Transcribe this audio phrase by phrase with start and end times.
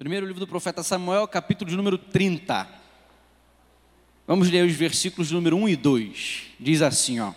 [0.00, 2.66] Primeiro livro do profeta Samuel, capítulo de número 30.
[4.26, 6.42] Vamos ler os versículos número 1 e 2.
[6.58, 7.34] Diz assim, ó.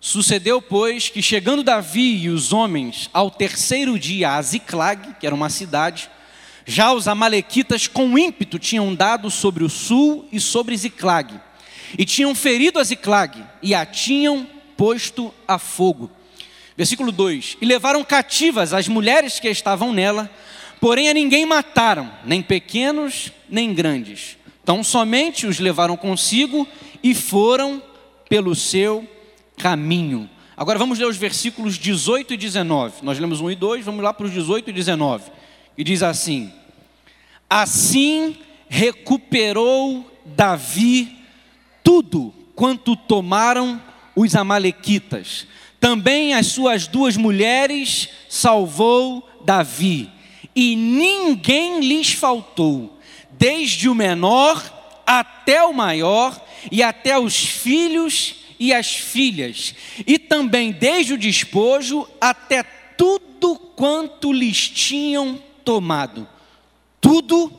[0.00, 5.34] Sucedeu, pois, que chegando Davi e os homens ao terceiro dia a Ziclag, que era
[5.34, 6.08] uma cidade,
[6.64, 11.38] já os amalequitas com ímpeto tinham dado sobre o sul e sobre Ziclag,
[11.98, 16.10] e tinham ferido a Ziclag, e a tinham posto a fogo.
[16.78, 20.30] Versículo 2: E levaram cativas as mulheres que estavam nela,
[20.82, 24.36] Porém a ninguém mataram, nem pequenos, nem grandes.
[24.64, 26.66] Então somente os levaram consigo
[27.00, 27.80] e foram
[28.28, 29.08] pelo seu
[29.56, 30.28] caminho.
[30.56, 33.04] Agora vamos ler os versículos 18 e 19.
[33.04, 35.30] Nós lemos 1 e 2, vamos lá para os 18 e 19.
[35.78, 36.52] E diz assim:
[37.48, 38.36] Assim
[38.68, 41.16] recuperou Davi
[41.84, 43.80] tudo quanto tomaram
[44.16, 45.46] os amalequitas.
[45.78, 50.10] Também as suas duas mulheres salvou Davi
[50.54, 52.98] e ninguém lhes faltou,
[53.30, 54.62] desde o menor
[55.06, 59.74] até o maior, e até os filhos e as filhas,
[60.06, 62.62] e também desde o despojo até
[62.96, 66.28] tudo quanto lhes tinham tomado.
[67.00, 67.52] Tudo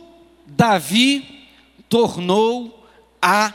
[0.45, 1.47] Davi
[1.89, 2.88] tornou
[3.22, 3.52] a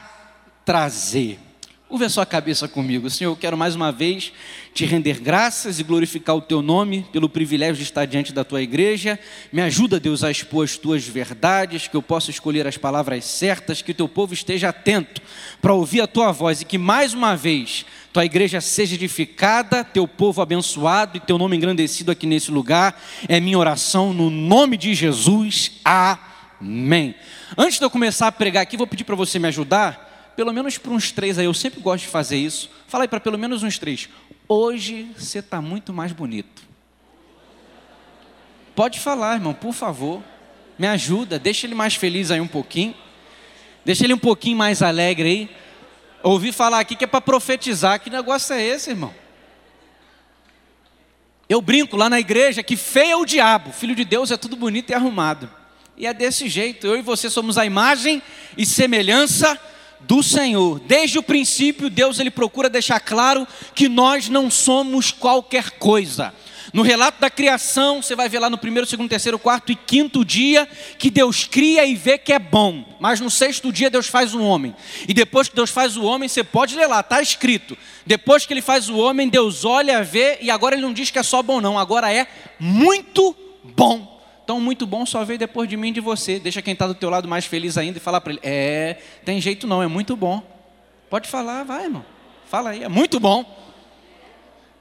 [0.64, 1.47] trazer.
[1.88, 3.08] Curva a sua cabeça comigo.
[3.08, 4.30] Senhor, eu quero mais uma vez
[4.74, 8.60] te render graças e glorificar o teu nome pelo privilégio de estar diante da tua
[8.60, 9.18] igreja.
[9.50, 13.80] Me ajuda, Deus, a expor as tuas verdades, que eu possa escolher as palavras certas,
[13.80, 15.22] que o teu povo esteja atento
[15.62, 20.06] para ouvir a tua voz e que mais uma vez tua igreja seja edificada, teu
[20.06, 23.00] povo abençoado e teu nome engrandecido aqui nesse lugar.
[23.26, 25.80] É minha oração no nome de Jesus.
[25.82, 27.14] Amém.
[27.56, 30.07] Antes de eu começar a pregar aqui, vou pedir para você me ajudar
[30.38, 32.70] pelo menos para uns três aí, eu sempre gosto de fazer isso.
[32.86, 34.08] Fala aí para pelo menos uns três.
[34.48, 36.62] Hoje você está muito mais bonito.
[38.72, 40.22] Pode falar, irmão, por favor.
[40.78, 42.94] Me ajuda, deixa ele mais feliz aí um pouquinho.
[43.84, 45.50] Deixa ele um pouquinho mais alegre aí.
[46.22, 47.98] Ouvi falar aqui que é para profetizar.
[47.98, 49.12] Que negócio é esse, irmão?
[51.48, 54.54] Eu brinco lá na igreja que feio é o diabo, filho de Deus é tudo
[54.54, 55.50] bonito e arrumado.
[55.96, 56.86] E é desse jeito.
[56.86, 58.22] Eu e você somos a imagem
[58.56, 59.60] e semelhança
[60.00, 60.80] do Senhor.
[60.80, 66.32] Desde o princípio, Deus ele procura deixar claro que nós não somos qualquer coisa.
[66.72, 70.24] No relato da criação, você vai ver lá no primeiro, segundo, terceiro, quarto e quinto
[70.24, 72.84] dia que Deus cria e vê que é bom.
[73.00, 74.74] Mas no sexto dia Deus faz o homem.
[75.08, 77.76] E depois que Deus faz o homem, você pode ler lá, está escrito.
[78.04, 81.18] Depois que ele faz o homem, Deus olha, vê, e agora ele não diz que
[81.18, 81.78] é só bom, não.
[81.78, 82.26] Agora é
[82.58, 84.17] muito bom.
[84.48, 86.38] Então, muito bom só veio depois de mim e de você.
[86.40, 89.38] Deixa quem está do teu lado mais feliz ainda e falar para ele: É, tem
[89.42, 90.42] jeito não, é muito bom.
[91.10, 92.02] Pode falar, vai, irmão.
[92.48, 93.44] Fala aí, é muito bom.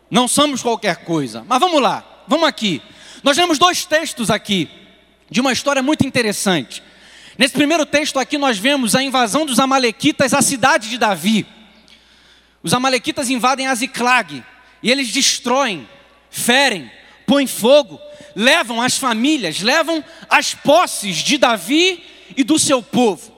[0.10, 1.44] Não somos qualquer coisa.
[1.46, 2.82] Mas vamos lá, vamos aqui.
[3.22, 4.70] Nós temos dois textos aqui,
[5.30, 6.82] de uma história muito interessante.
[7.38, 11.46] Nesse primeiro texto aqui, nós vemos a invasão dos Amalequitas à cidade de Davi.
[12.64, 14.42] Os Amalequitas invadem Aziclag
[14.82, 15.86] e eles destroem,
[16.32, 16.90] ferem,
[17.26, 18.07] põem fogo
[18.38, 22.04] levam as famílias, levam as posses de Davi
[22.38, 23.36] e do seu povo.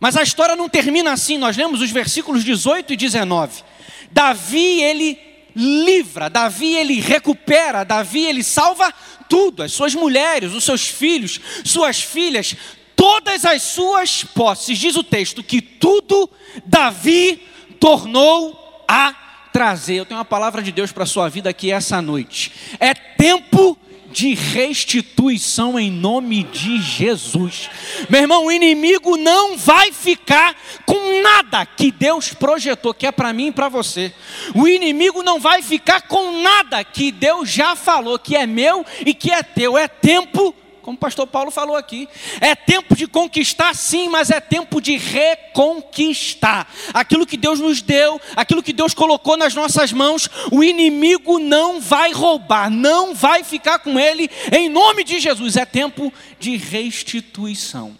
[0.00, 3.62] Mas a história não termina assim, nós lemos os versículos 18 e 19.
[4.10, 5.16] Davi, ele
[5.54, 8.92] livra, Davi, ele recupera, Davi, ele salva
[9.28, 12.56] tudo, as suas mulheres, os seus filhos, suas filhas,
[12.96, 14.76] todas as suas posses.
[14.76, 16.28] Diz o texto que tudo
[16.66, 17.40] Davi
[17.78, 19.14] tornou a
[19.52, 19.94] trazer.
[19.94, 22.50] Eu tenho uma palavra de Deus para a sua vida aqui essa noite.
[22.80, 23.91] É tempo de
[24.34, 27.68] restituição em nome de Jesus.
[28.08, 30.54] Meu irmão, o inimigo não vai ficar
[30.86, 34.12] com nada que Deus projetou, que é para mim e para você.
[34.54, 39.14] O inimigo não vai ficar com nada que Deus já falou, que é meu e
[39.14, 39.76] que é teu.
[39.76, 42.08] É tempo como o pastor Paulo falou aqui.
[42.40, 46.68] É tempo de conquistar, sim, mas é tempo de reconquistar.
[46.92, 51.80] Aquilo que Deus nos deu, aquilo que Deus colocou nas nossas mãos, o inimigo não
[51.80, 55.56] vai roubar, não vai ficar com ele, em nome de Jesus.
[55.56, 57.96] É tempo de restituição.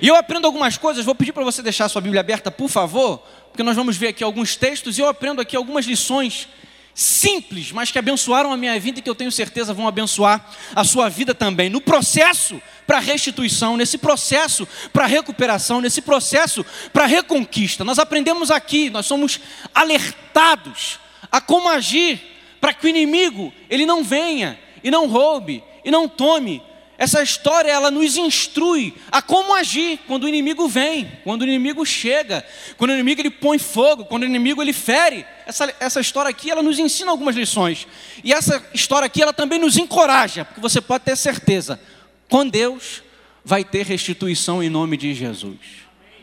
[0.00, 2.68] E eu aprendo algumas coisas, vou pedir para você deixar a sua Bíblia aberta, por
[2.68, 3.18] favor,
[3.48, 6.48] porque nós vamos ver aqui alguns textos e eu aprendo aqui algumas lições
[6.94, 10.84] simples, mas que abençoaram a minha vida e que eu tenho certeza vão abençoar a
[10.84, 11.68] sua vida também.
[11.68, 17.82] No processo para restituição, nesse processo para recuperação, nesse processo para reconquista.
[17.82, 19.40] Nós aprendemos aqui, nós somos
[19.74, 21.00] alertados
[21.32, 22.20] a como agir
[22.60, 26.62] para que o inimigo ele não venha e não roube e não tome
[26.96, 31.84] essa história ela nos instrui a como agir quando o inimigo vem, quando o inimigo
[31.84, 32.46] chega,
[32.76, 35.26] quando o inimigo ele põe fogo, quando o inimigo ele fere.
[35.44, 37.88] Essa, essa história aqui ela nos ensina algumas lições.
[38.22, 41.80] E essa história aqui ela também nos encoraja, porque você pode ter certeza,
[42.28, 43.02] com Deus,
[43.44, 45.58] vai ter restituição em nome de Jesus.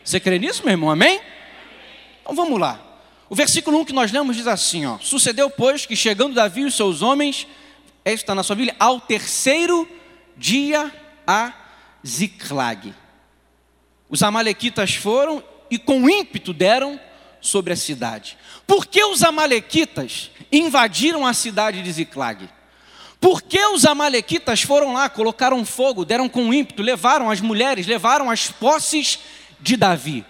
[0.02, 0.90] Você crê nisso, meu irmão?
[0.90, 1.20] Amém?
[2.22, 2.80] Então vamos lá.
[3.28, 6.64] O versículo 1 que nós lemos diz assim: ó, Sucedeu, pois, que chegando Davi e
[6.64, 7.46] os seus homens,
[8.04, 10.01] está na sua Bíblia, ao terceiro dia
[11.26, 11.52] a
[12.06, 12.94] Ziclag.
[14.08, 17.00] Os amalequitas foram e com ímpeto deram
[17.40, 18.36] sobre a cidade.
[18.66, 22.48] Por que os amalequitas invadiram a cidade de Ziclag?
[23.20, 28.30] Por que os amalequitas foram lá, colocaram fogo, deram com ímpeto, levaram as mulheres, levaram
[28.30, 29.18] as posses
[29.60, 30.24] de Davi?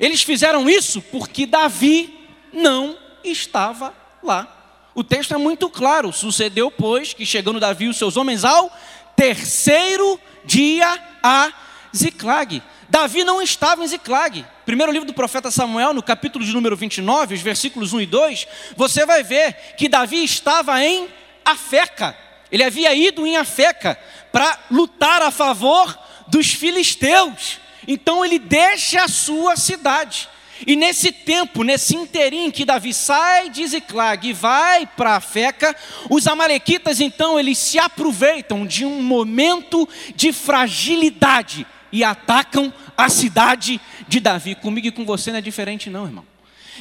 [0.00, 2.14] Eles fizeram isso porque Davi
[2.52, 4.54] não estava lá.
[4.94, 6.12] O texto é muito claro.
[6.12, 8.72] Sucedeu, pois, que chegando Davi e os seus homens ao
[9.18, 11.52] terceiro dia a
[11.94, 12.62] Ziclag.
[12.88, 14.46] Davi não estava em Ziclag.
[14.64, 18.46] Primeiro livro do profeta Samuel, no capítulo de número 29, os versículos 1 e 2,
[18.76, 21.08] você vai ver que Davi estava em
[21.44, 22.16] Afeca.
[22.50, 23.98] Ele havia ido em Afeca
[24.30, 25.98] para lutar a favor
[26.28, 27.58] dos filisteus.
[27.88, 30.28] Então ele deixa a sua cidade.
[30.66, 35.74] E nesse tempo, nesse interim que Davi sai de Ziclag e vai para a Feca,
[36.10, 43.80] os amalequitas então eles se aproveitam de um momento de fragilidade e atacam a cidade
[44.08, 44.54] de Davi.
[44.54, 46.24] Comigo e com você não é diferente não, irmão.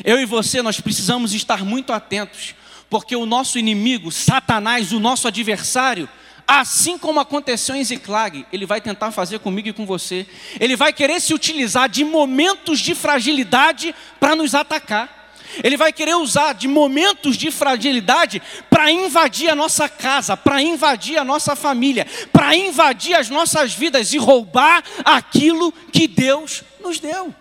[0.04, 2.56] Eu e você nós precisamos estar muito atentos,
[2.90, 6.10] porque o nosso inimigo, Satanás, o nosso adversário,
[6.48, 10.26] Assim como aconteceu em Ziclag, ele vai tentar fazer comigo e com você.
[10.60, 15.18] Ele vai querer se utilizar de momentos de fragilidade para nos atacar.
[15.62, 21.18] Ele vai querer usar de momentos de fragilidade para invadir a nossa casa, para invadir
[21.18, 27.36] a nossa família, para invadir as nossas vidas e roubar aquilo que Deus nos deu.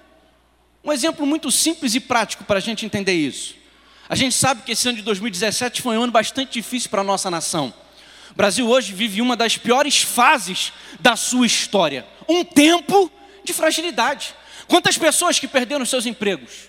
[0.83, 3.55] Um exemplo muito simples e prático para a gente entender isso.
[4.09, 7.05] A gente sabe que esse ano de 2017 foi um ano bastante difícil para a
[7.05, 7.73] nossa nação.
[8.37, 12.07] O Brasil hoje vive uma das piores fases da sua história.
[12.29, 13.11] Um tempo
[13.43, 14.35] de fragilidade.
[14.69, 16.69] Quantas pessoas que perderam seus empregos?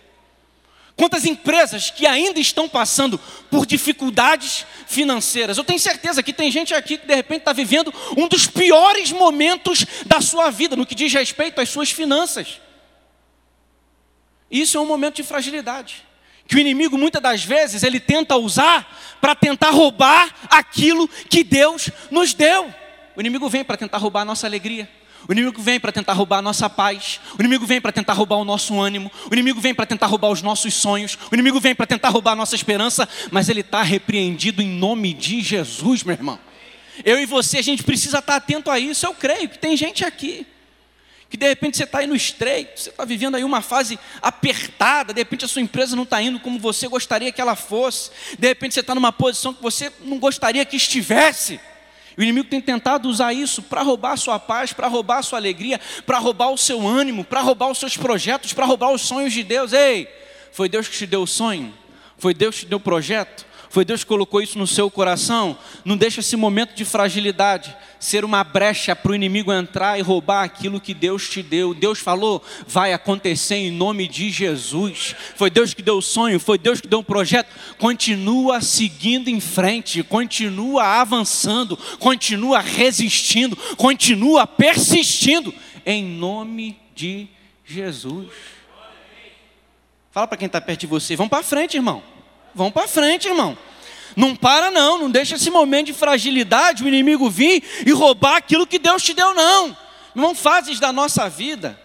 [0.95, 3.19] Quantas empresas que ainda estão passando
[3.51, 5.57] por dificuldades financeiras?
[5.57, 9.11] Eu tenho certeza que tem gente aqui que de repente está vivendo um dos piores
[9.11, 12.61] momentos da sua vida no que diz respeito às suas finanças.
[14.49, 16.06] Isso é um momento de fragilidade
[16.47, 21.89] que o inimigo muitas das vezes ele tenta usar para tentar roubar aquilo que Deus
[22.09, 22.73] nos deu.
[23.15, 24.89] O inimigo vem para tentar roubar a nossa alegria.
[25.27, 27.19] O inimigo vem para tentar roubar a nossa paz.
[27.38, 29.11] O inimigo vem para tentar roubar o nosso ânimo.
[29.29, 31.17] O inimigo vem para tentar roubar os nossos sonhos.
[31.29, 33.09] O inimigo vem para tentar roubar a nossa esperança.
[33.29, 36.39] Mas ele está repreendido em nome de Jesus, meu irmão.
[37.03, 39.05] Eu e você, a gente precisa estar atento a isso.
[39.05, 40.45] Eu creio que tem gente aqui
[41.29, 45.13] que de repente você está aí no estreito, você está vivendo aí uma fase apertada,
[45.13, 48.47] de repente a sua empresa não está indo como você gostaria que ela fosse, de
[48.47, 51.59] repente você está numa posição que você não gostaria que estivesse.
[52.18, 55.38] O inimigo tem tentado usar isso para roubar a sua paz, para roubar a sua
[55.38, 59.31] alegria, para roubar o seu ânimo, para roubar os seus projetos, para roubar os sonhos
[59.31, 59.71] de Deus.
[59.71, 60.07] Ei,
[60.51, 61.71] foi Deus que te deu o sonho?
[62.18, 63.45] Foi Deus que te deu o projeto?
[63.77, 65.56] Foi Deus que colocou isso no seu coração.
[65.85, 70.44] Não deixa esse momento de fragilidade ser uma brecha para o inimigo entrar e roubar
[70.44, 71.75] aquilo que Deus te deu.
[71.75, 75.15] Deus falou, vai acontecer em nome de Jesus.
[75.35, 77.53] Foi Deus que deu o sonho, foi Deus que deu um projeto.
[77.77, 85.53] Continua seguindo em frente, continua avançando, continua resistindo, continua persistindo
[85.86, 87.27] em nome de
[87.63, 88.29] Jesus.
[90.10, 92.16] Fala para quem está perto de você, vamos para frente, irmão.
[92.57, 93.55] Vamos para frente, irmão.
[94.15, 98.65] Não para não, não deixa esse momento de fragilidade, o inimigo vir e roubar aquilo
[98.65, 99.77] que Deus te deu, não.
[100.15, 101.79] Não fases da nossa vida,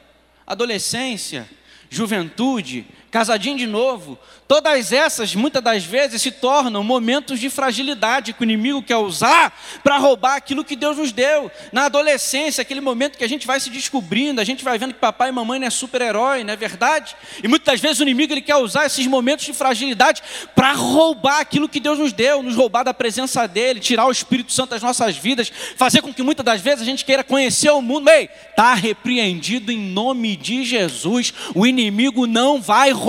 [0.46, 1.46] adolescência,
[1.90, 8.40] juventude, casadinho de novo, todas essas, muitas das vezes, se tornam momentos de fragilidade que
[8.40, 9.54] o inimigo quer usar
[9.84, 11.50] para roubar aquilo que Deus nos deu.
[11.72, 14.98] Na adolescência, aquele momento que a gente vai se descobrindo, a gente vai vendo que
[14.98, 17.14] papai e mamãe não é super-herói, não é verdade?
[17.42, 20.22] E muitas vezes o inimigo ele quer usar esses momentos de fragilidade
[20.54, 24.54] para roubar aquilo que Deus nos deu, nos roubar da presença dele, tirar o Espírito
[24.54, 27.82] Santo das nossas vidas, fazer com que muitas das vezes a gente queira conhecer o
[27.82, 28.08] mundo.
[28.08, 31.34] Ei, está repreendido em nome de Jesus.
[31.54, 33.01] O inimigo não vai roubar.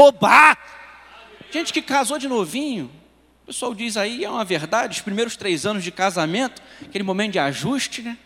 [1.51, 2.89] Gente que casou de novinho,
[3.43, 7.33] o pessoal diz aí, é uma verdade, os primeiros três anos de casamento, aquele momento
[7.33, 8.17] de ajuste, né?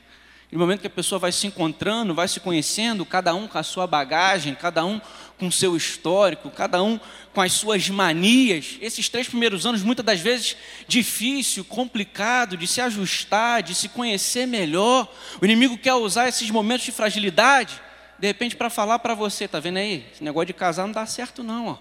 [0.46, 3.64] Aquele momento que a pessoa vai se encontrando, vai se conhecendo, cada um com a
[3.64, 5.02] sua bagagem, cada um
[5.38, 6.98] com o seu histórico, cada um
[7.34, 8.78] com as suas manias.
[8.80, 10.56] Esses três primeiros anos, muitas das vezes,
[10.88, 15.14] difícil, complicado de se ajustar, de se conhecer melhor.
[15.42, 17.82] O inimigo quer usar esses momentos de fragilidade
[18.20, 20.06] de repente para falar para você, tá vendo aí?
[20.14, 21.78] Esse negócio de casar não dá certo não, ó.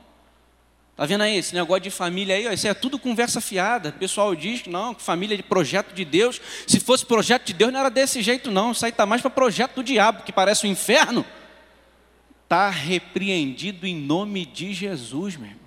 [0.96, 2.48] Tá vendo aí esse negócio de família aí?
[2.48, 3.90] Ó, isso é tudo conversa fiada.
[3.90, 6.40] O pessoal diz que não, que família é de projeto de Deus.
[6.66, 8.72] Se fosse projeto de Deus, não era desse jeito, não.
[8.72, 11.24] Isso aí está mais para projeto do diabo, que parece o um inferno.
[12.44, 15.65] Está repreendido em nome de Jesus, meu irmão.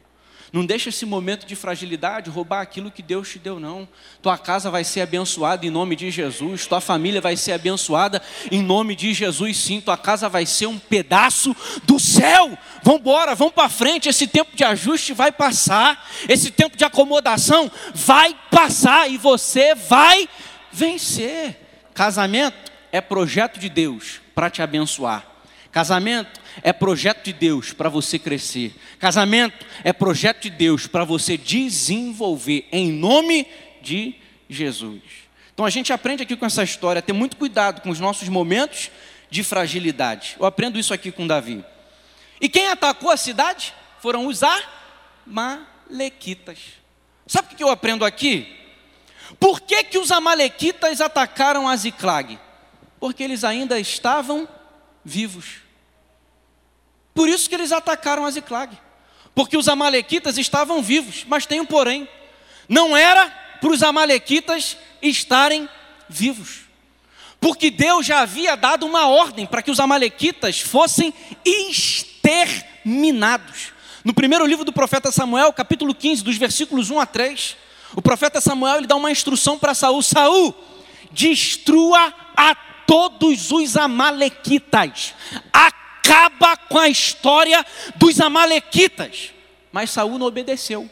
[0.52, 3.88] Não deixa esse momento de fragilidade roubar aquilo que Deus te deu, não.
[4.22, 8.62] Tua casa vai ser abençoada em nome de Jesus, tua família vai ser abençoada em
[8.64, 9.80] nome de Jesus, sim.
[9.80, 12.58] Tua casa vai ser um pedaço do céu.
[12.82, 14.10] Vamos embora, vamos para frente.
[14.10, 20.28] Esse tempo de ajuste vai passar, esse tempo de acomodação vai passar e você vai
[20.72, 21.58] vencer.
[21.94, 25.26] Casamento é projeto de Deus para te abençoar.
[25.72, 28.74] Casamento é projeto de Deus para você crescer.
[28.98, 33.48] Casamento é projeto de Deus para você desenvolver em nome
[33.82, 34.16] de
[34.50, 35.02] Jesus.
[35.54, 38.28] Então a gente aprende aqui com essa história a ter muito cuidado com os nossos
[38.30, 38.90] momentos
[39.30, 40.36] de fragilidade.
[40.40, 41.64] Eu aprendo isso aqui com Davi.
[42.42, 44.42] E quem atacou a cidade foram os
[45.28, 46.58] amalequitas.
[47.28, 48.56] Sabe o que eu aprendo aqui?
[49.40, 52.40] Por que, que os amalequitas atacaram a Ziclag?
[53.00, 54.48] Porque eles ainda estavam
[55.10, 55.46] vivos.
[57.14, 58.78] Por isso que eles atacaram a Ziclag.
[59.36, 62.08] Porque os amalequitas estavam vivos, mas tem um porém.
[62.68, 63.28] Não era
[63.60, 65.68] para os amalequitas estarem
[66.08, 66.62] vivos.
[67.42, 71.14] Porque Deus já havia dado uma ordem para que os amalequitas fossem
[71.44, 73.74] exterminados.
[74.04, 77.58] No primeiro livro do profeta Samuel, capítulo 15, dos versículos 1 a 3,
[77.96, 80.56] o profeta Samuel ele dá uma instrução para Saul: Saul,
[81.12, 82.56] destrua a
[82.90, 85.14] todos os amalequitas,
[85.54, 87.64] acaba com a história
[87.98, 89.32] dos amalequitas.
[89.72, 90.90] Mas Saul não obedeceu.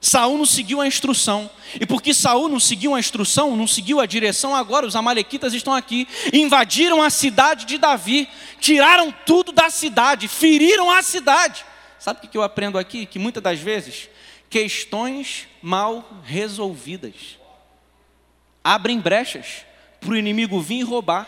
[0.00, 1.50] Saul não seguiu a instrução.
[1.78, 5.74] E porque Saul não seguiu a instrução, não seguiu a direção, agora os amalequitas estão
[5.74, 8.26] aqui, invadiram a cidade de Davi,
[8.58, 11.66] tiraram tudo da cidade, feriram a cidade.
[11.98, 13.04] Sabe o que eu aprendo aqui?
[13.04, 14.08] Que muitas das vezes,
[14.48, 17.38] questões mal resolvidas
[18.62, 19.66] abrem brechas
[20.04, 21.26] para o inimigo vir roubar,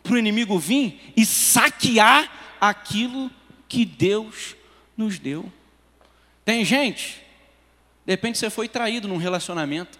[0.00, 2.30] para o inimigo vir e saquear
[2.60, 3.28] aquilo
[3.68, 4.54] que Deus
[4.96, 5.52] nos deu.
[6.44, 7.20] Tem gente,
[8.06, 9.98] de repente você foi traído num relacionamento,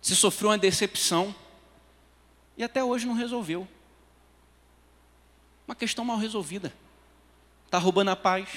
[0.00, 1.34] você sofreu uma decepção
[2.56, 3.66] e até hoje não resolveu.
[5.66, 6.72] Uma questão mal resolvida.
[7.66, 8.48] Está roubando a paz,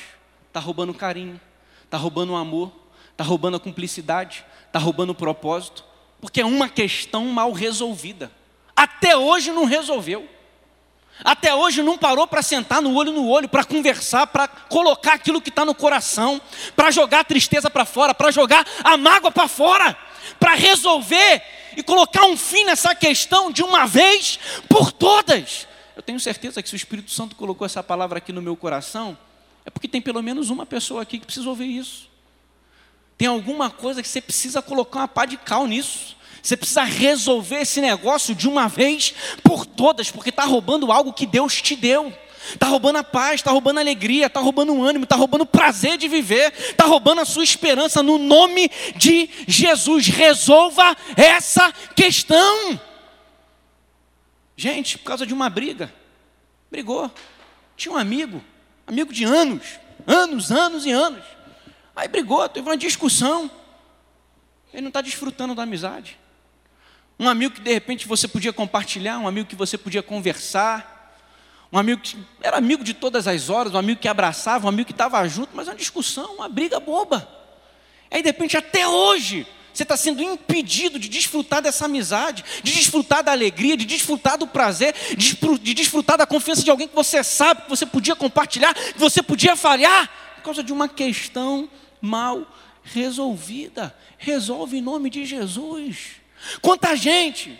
[0.47, 1.41] está roubando o carinho,
[1.83, 2.71] está roubando o amor,
[3.11, 5.83] está roubando a cumplicidade, está roubando o propósito
[6.23, 8.31] porque é uma questão mal resolvida.
[8.73, 10.25] Até hoje não resolveu.
[11.21, 15.41] Até hoje não parou para sentar no olho no olho, para conversar, para colocar aquilo
[15.41, 16.39] que está no coração,
[16.77, 19.97] para jogar a tristeza para fora, para jogar a mágoa para fora,
[20.39, 21.43] para resolver
[21.75, 24.39] e colocar um fim nessa questão de uma vez
[24.69, 25.67] por todas.
[25.93, 29.17] Eu tenho certeza que se o Espírito Santo colocou essa palavra aqui no meu coração,
[29.65, 32.12] é porque tem pelo menos uma pessoa aqui que precisa ouvir isso.
[33.17, 36.15] Tem alguma coisa que você precisa colocar uma pá de cal nisso.
[36.41, 41.25] Você precisa resolver esse negócio de uma vez por todas, porque está roubando algo que
[41.25, 42.13] Deus te deu.
[42.51, 45.45] Está roubando a paz, está roubando a alegria, está roubando o ânimo, está roubando o
[45.45, 50.07] prazer de viver, está roubando a sua esperança no nome de Jesus.
[50.07, 52.79] Resolva essa questão.
[54.57, 55.93] Gente, por causa de uma briga,
[56.69, 57.09] brigou.
[57.77, 58.43] Tinha um amigo,
[58.85, 59.63] amigo de anos,
[60.05, 61.23] anos, anos e anos.
[61.95, 63.49] Aí brigou, teve uma discussão.
[64.73, 66.17] Ele não está desfrutando da amizade.
[67.19, 70.93] Um amigo que de repente você podia compartilhar, um amigo que você podia conversar,
[71.71, 74.87] um amigo que era amigo de todas as horas, um amigo que abraçava, um amigo
[74.87, 77.27] que estava junto, mas uma discussão, uma briga boba.
[78.09, 83.23] Aí de repente, até hoje, você está sendo impedido de desfrutar dessa amizade, de desfrutar
[83.23, 87.63] da alegria, de desfrutar do prazer, de desfrutar da confiança de alguém que você sabe,
[87.63, 91.67] que você podia compartilhar, que você podia falhar, por causa de uma questão
[92.03, 92.45] mal
[92.83, 93.95] resolvida.
[94.17, 96.17] Resolve em nome de Jesus.
[96.61, 97.57] Quanta gente,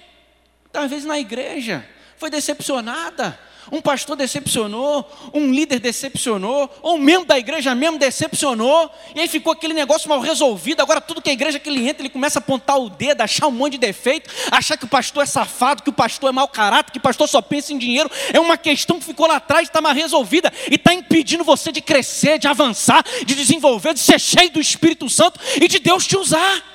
[0.90, 3.40] vezes na igreja, foi decepcionada.
[3.72, 9.28] Um pastor decepcionou, um líder decepcionou, ou um membro da igreja mesmo decepcionou, e aí
[9.28, 10.82] ficou aquele negócio mal resolvido.
[10.82, 13.48] Agora, tudo que a igreja que ele entra, ele começa a apontar o dedo, achar
[13.48, 16.48] um monte de defeito, achar que o pastor é safado, que o pastor é mau
[16.48, 18.10] caráter, que o pastor só pensa em dinheiro.
[18.32, 21.82] É uma questão que ficou lá atrás, está mal resolvida, e está impedindo você de
[21.82, 26.18] crescer, de avançar, de desenvolver, de ser cheio do Espírito Santo e de Deus te
[26.18, 26.73] usar.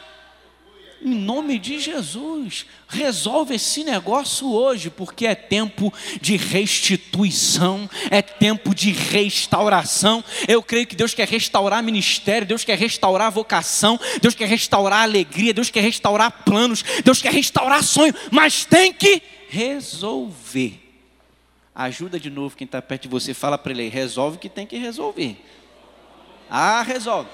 [1.01, 8.75] Em nome de Jesus, resolve esse negócio hoje, porque é tempo de restituição, é tempo
[8.75, 10.25] de restauração.
[10.49, 15.55] Eu creio que Deus quer restaurar ministério, Deus quer restaurar vocação, Deus quer restaurar alegria,
[15.55, 20.83] Deus quer restaurar planos, Deus quer restaurar sonho, mas tem que resolver.
[21.73, 24.67] Ajuda de novo quem está perto de você, fala para ele, resolve o que tem
[24.67, 25.37] que resolver.
[26.51, 27.31] Ah, resolve.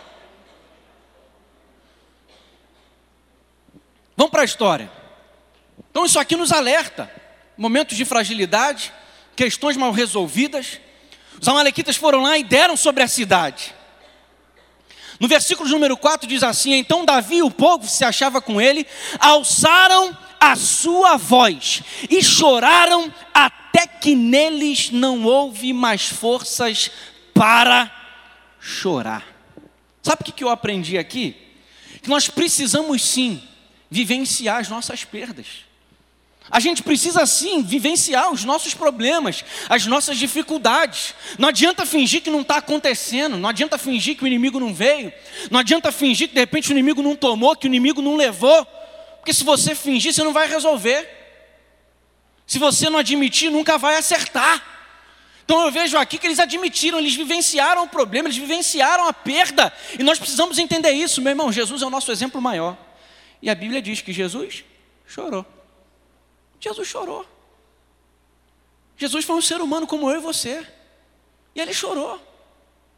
[4.17, 4.91] Vamos para a história.
[5.91, 7.11] Então isso aqui nos alerta.
[7.57, 8.93] Momentos de fragilidade,
[9.37, 10.81] questões mal resolvidas.
[11.41, 13.75] Os amalequitas foram lá e deram sobre a cidade.
[15.21, 18.87] No versículo número 4 diz assim: Então Davi e o povo se achava com ele,
[19.19, 26.91] alçaram a sua voz e choraram até que neles não houve mais forças
[27.33, 27.91] para
[28.61, 29.25] chorar.
[30.03, 31.37] Sabe o que eu aprendi aqui?
[32.03, 33.43] Que nós precisamos sim
[33.95, 35.47] vivenciar as nossas perdas.
[36.51, 41.15] A gente precisa sim vivenciar os nossos problemas, as nossas dificuldades.
[41.39, 45.13] Não adianta fingir que não está acontecendo, não adianta fingir que o inimigo não veio,
[45.49, 48.67] não adianta fingir que de repente o inimigo não tomou, que o inimigo não levou,
[49.19, 51.09] porque se você fingir, você não vai resolver.
[52.47, 54.63] Se você não admitir, nunca vai acertar.
[55.45, 59.73] Então eu vejo aqui que eles admitiram, eles vivenciaram o problema, eles vivenciaram a perda,
[59.99, 61.53] e nós precisamos entender isso, meu irmão.
[61.53, 62.77] Jesus é o nosso exemplo maior.
[63.45, 64.65] E a Bíblia diz que Jesus
[65.07, 65.45] chorou.
[66.59, 67.27] Jesus chorou.
[68.97, 70.67] Jesus foi um ser humano como eu e você.
[71.55, 72.19] E ele chorou.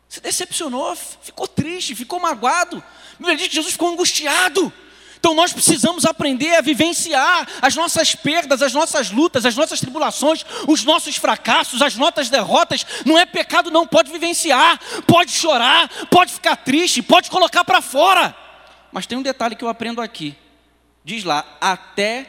[0.08, 2.76] Se decepcionou, ficou triste, ficou magoado.
[2.76, 4.72] A Bíblia diz que Jesus ficou angustiado.
[5.18, 10.46] Então nós precisamos aprender a vivenciar as nossas perdas, as nossas lutas, as nossas tribulações,
[10.68, 12.86] os nossos fracassos, as nossas derrotas.
[13.04, 18.45] Não é pecado, não pode vivenciar, pode chorar, pode ficar triste, pode colocar para fora.
[18.92, 20.36] Mas tem um detalhe que eu aprendo aqui.
[21.04, 22.26] Diz lá, até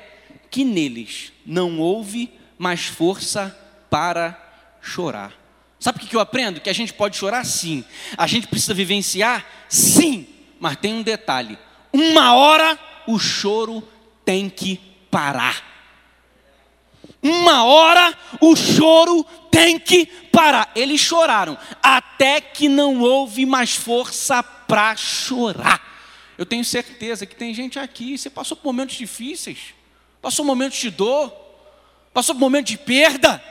[0.49, 3.57] que neles não houve mais força
[3.89, 4.37] para
[4.81, 5.33] chorar.
[5.79, 6.59] Sabe o que eu aprendo?
[6.59, 7.83] Que a gente pode chorar sim,
[8.17, 10.27] a gente precisa vivenciar sim,
[10.59, 11.57] mas tem um detalhe:
[11.93, 13.87] uma hora o choro
[14.25, 14.77] tem que
[15.11, 15.63] parar.
[17.21, 20.71] Uma hora o choro tem que parar.
[20.75, 25.96] Eles choraram até que não houve mais força para chorar.
[26.37, 29.73] Eu tenho certeza que tem gente aqui, você passou por momentos difíceis,
[30.21, 31.33] passou momentos de dor,
[32.13, 33.43] passou por momentos de perda.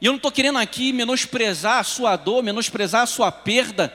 [0.00, 3.92] E eu não estou querendo aqui menosprezar a sua dor, menosprezar a sua perda,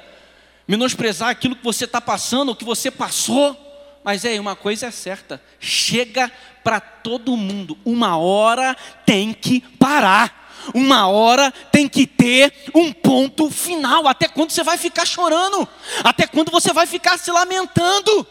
[0.67, 3.57] menosprezar aquilo que você está passando, o que você passou.
[4.03, 6.31] Mas é, uma coisa é certa: chega
[6.63, 10.38] para todo mundo, uma hora tem que parar
[10.73, 14.07] uma hora tem que ter um ponto final.
[14.07, 15.67] Até quando você vai ficar chorando?
[16.03, 18.25] Até quando você vai ficar se lamentando?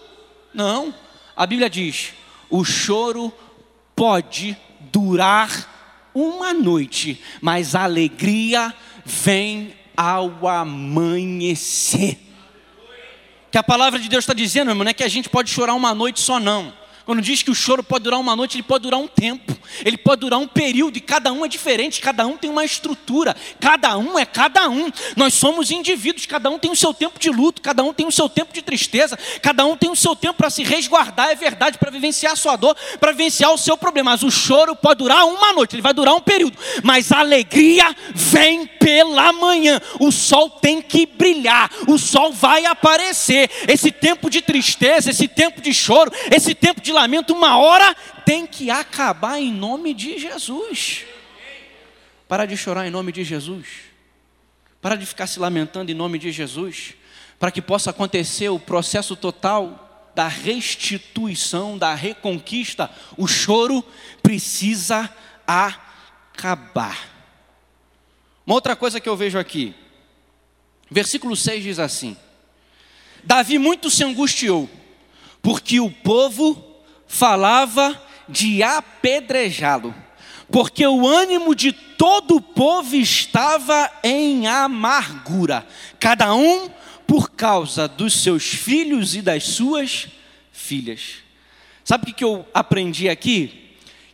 [0.52, 0.94] Não,
[1.36, 2.12] a Bíblia diz:
[2.50, 3.32] o choro
[3.94, 4.56] pode
[4.92, 12.18] durar uma noite, mas a alegria vem ao amanhecer.
[13.50, 15.74] Que a palavra de Deus está dizendo, irmão, não é que a gente pode chorar
[15.74, 16.72] uma noite só, não.
[17.04, 19.96] Quando diz que o choro pode durar uma noite, ele pode durar um tempo, ele
[19.96, 23.96] pode durar um período, e cada um é diferente, cada um tem uma estrutura, cada
[23.98, 24.90] um é cada um.
[25.16, 28.12] Nós somos indivíduos, cada um tem o seu tempo de luto, cada um tem o
[28.12, 31.78] seu tempo de tristeza, cada um tem o seu tempo para se resguardar, é verdade,
[31.78, 34.12] para vivenciar a sua dor, para vivenciar o seu problema.
[34.12, 37.94] Mas o choro pode durar uma noite, ele vai durar um período, mas a alegria
[38.14, 39.78] vem pela manhã.
[40.00, 43.50] O sol tem que brilhar, o sol vai aparecer.
[43.68, 48.46] Esse tempo de tristeza, esse tempo de choro, esse tempo de lamento, uma hora tem
[48.46, 51.04] que acabar em nome de Jesus.
[52.26, 53.66] Para de chorar em nome de Jesus.
[54.80, 56.94] Para de ficar se lamentando em nome de Jesus.
[57.38, 62.90] Para que possa acontecer o processo total da restituição, da reconquista.
[63.18, 63.84] O choro
[64.22, 65.10] precisa
[65.46, 67.17] acabar.
[68.48, 69.74] Uma outra coisa que eu vejo aqui.
[70.90, 72.16] Versículo 6 diz assim:
[73.22, 74.70] Davi muito se angustiou,
[75.42, 79.94] porque o povo falava de apedrejá-lo,
[80.50, 85.66] porque o ânimo de todo o povo estava em amargura,
[86.00, 86.70] cada um
[87.06, 90.08] por causa dos seus filhos e das suas
[90.50, 91.16] filhas.
[91.84, 93.67] Sabe o que eu aprendi aqui?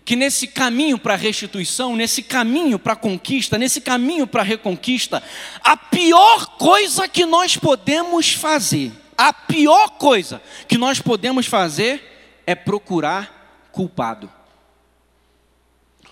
[0.04, 4.44] Que nesse caminho para a restituição, nesse caminho para a conquista, nesse caminho para a
[4.44, 5.22] reconquista,
[5.62, 12.54] a pior coisa que nós podemos fazer, a pior coisa que nós podemos fazer é
[12.54, 14.30] procurar culpado.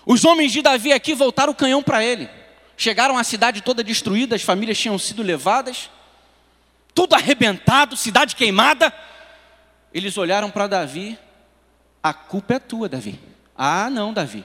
[0.05, 2.29] Os homens de Davi aqui voltaram o canhão para ele.
[2.75, 5.89] Chegaram à cidade toda destruída, as famílias tinham sido levadas,
[6.93, 8.93] tudo arrebentado, cidade queimada.
[9.93, 11.17] Eles olharam para Davi:
[12.01, 13.19] a culpa é tua, Davi.
[13.65, 14.43] Ah, não, Davi.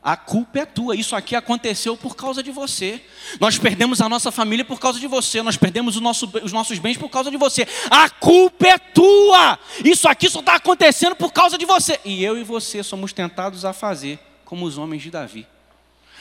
[0.00, 0.94] A culpa é tua.
[0.94, 3.04] Isso aqui aconteceu por causa de você.
[3.40, 5.42] Nós perdemos a nossa família por causa de você.
[5.42, 7.66] Nós perdemos nosso, os nossos bens por causa de você.
[7.90, 9.58] A culpa é tua.
[9.84, 11.98] Isso aqui só está acontecendo por causa de você.
[12.04, 15.48] E eu e você somos tentados a fazer como os homens de Davi.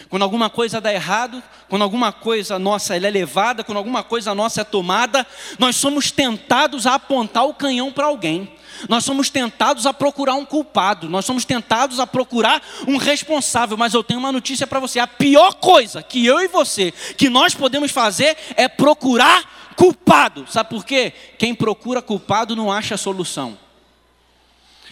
[0.09, 4.61] Quando alguma coisa dá errado, quando alguma coisa nossa é levada, quando alguma coisa nossa
[4.61, 5.23] é tomada,
[5.59, 8.57] nós somos tentados a apontar o canhão para alguém.
[8.87, 13.93] Nós somos tentados a procurar um culpado, nós somos tentados a procurar um responsável, mas
[13.93, 17.53] eu tenho uma notícia para você: a pior coisa que eu e você, que nós
[17.53, 20.45] podemos fazer é procurar culpado.
[20.49, 21.13] Sabe por quê?
[21.37, 23.57] Quem procura culpado não acha solução.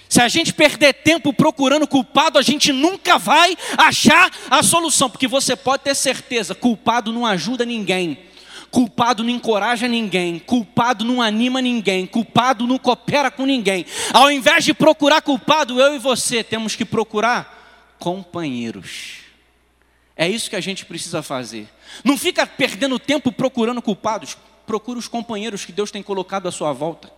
[0.10, 5.28] Se a gente perder tempo procurando culpado, a gente nunca vai achar a solução, porque
[5.28, 8.27] você pode ter certeza, culpado não ajuda ninguém.
[8.78, 13.88] Culpado não encoraja ninguém, culpado não anima ninguém, culpado não coopera com ninguém.
[14.14, 19.22] Ao invés de procurar culpado, eu e você temos que procurar companheiros.
[20.16, 21.68] É isso que a gente precisa fazer.
[22.04, 24.38] Não fica perdendo tempo procurando culpados,
[24.68, 27.12] procura os companheiros que Deus tem colocado à sua volta.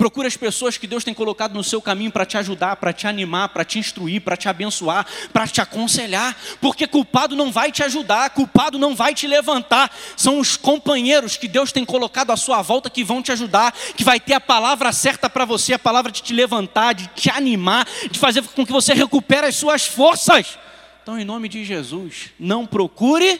[0.00, 3.06] Procura as pessoas que Deus tem colocado no seu caminho para te ajudar, para te
[3.06, 7.82] animar, para te instruir, para te abençoar, para te aconselhar, porque culpado não vai te
[7.82, 9.94] ajudar, culpado não vai te levantar.
[10.16, 14.02] São os companheiros que Deus tem colocado à sua volta que vão te ajudar, que
[14.02, 17.86] vai ter a palavra certa para você, a palavra de te levantar, de te animar,
[18.10, 20.58] de fazer com que você recupere as suas forças.
[21.02, 23.38] Então, em nome de Jesus, não procure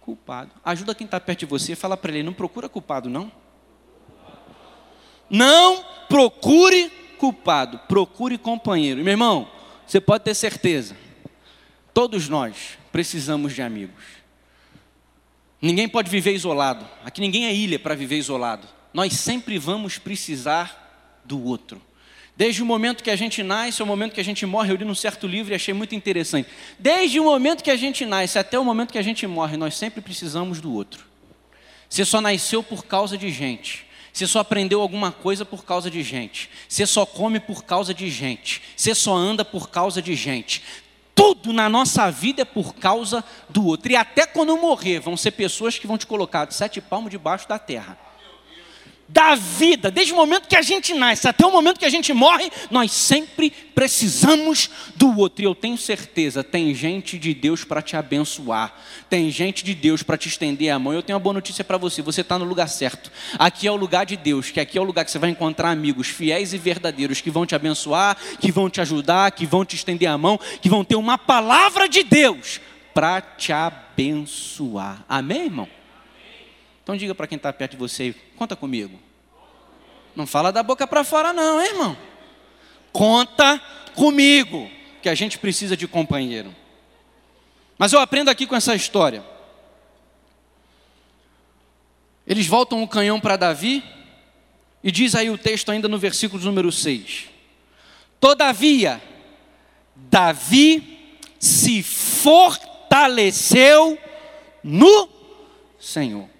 [0.00, 0.52] culpado.
[0.64, 3.41] Ajuda quem está perto de você, fala para ele, não procura culpado não.
[5.32, 9.02] Não procure culpado, procure companheiro.
[9.02, 9.50] meu irmão,
[9.86, 10.94] você pode ter certeza,
[11.94, 14.04] todos nós precisamos de amigos.
[15.60, 16.86] Ninguém pode viver isolado.
[17.02, 18.68] Aqui ninguém é ilha para viver isolado.
[18.92, 21.80] Nós sempre vamos precisar do outro.
[22.36, 24.84] Desde o momento que a gente nasce ao momento que a gente morre, eu li
[24.84, 26.48] num certo livro e achei muito interessante.
[26.78, 29.76] Desde o momento que a gente nasce até o momento que a gente morre, nós
[29.76, 31.06] sempre precisamos do outro.
[31.88, 33.86] Você só nasceu por causa de gente.
[34.12, 36.50] Você só aprendeu alguma coisa por causa de gente.
[36.68, 38.62] Você só come por causa de gente.
[38.76, 40.62] Você só anda por causa de gente.
[41.14, 43.90] Tudo na nossa vida é por causa do outro.
[43.90, 47.48] E até quando morrer, vão ser pessoas que vão te colocar de sete palmos debaixo
[47.48, 47.98] da terra
[49.12, 52.14] da vida, desde o momento que a gente nasce até o momento que a gente
[52.14, 55.42] morre, nós sempre precisamos do outro.
[55.42, 58.74] E eu tenho certeza, tem gente de Deus para te abençoar,
[59.10, 60.94] tem gente de Deus para te estender a mão.
[60.94, 63.12] Eu tenho uma boa notícia para você: você está no lugar certo.
[63.38, 65.70] Aqui é o lugar de Deus, que aqui é o lugar que você vai encontrar
[65.70, 69.76] amigos fiéis e verdadeiros que vão te abençoar, que vão te ajudar, que vão te
[69.76, 72.60] estender a mão, que vão ter uma palavra de Deus
[72.94, 75.04] para te abençoar.
[75.06, 75.81] Amém, irmão?
[76.82, 78.98] Então diga para quem está perto de você, conta comigo.
[80.14, 81.96] Não fala da boca para fora, não, hein, irmão.
[82.92, 83.58] Conta
[83.94, 86.54] comigo, que a gente precisa de companheiro.
[87.78, 89.24] Mas eu aprendo aqui com essa história.
[92.26, 93.82] Eles voltam o canhão para Davi,
[94.84, 97.26] e diz aí o texto ainda no versículo número 6.
[98.18, 99.00] Todavia,
[99.94, 103.98] Davi se fortaleceu
[104.62, 105.08] no
[105.78, 106.31] Senhor.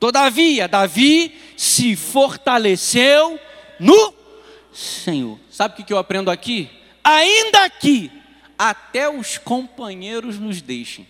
[0.00, 3.38] Todavia, Davi se fortaleceu
[3.78, 4.14] no
[4.72, 5.38] Senhor.
[5.50, 6.70] Sabe o que eu aprendo aqui?
[7.04, 8.10] Ainda que
[8.58, 11.06] até os companheiros nos deixem,